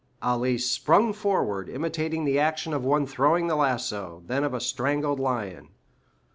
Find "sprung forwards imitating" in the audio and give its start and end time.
0.57-2.25